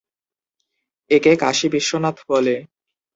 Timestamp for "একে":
1.11-1.33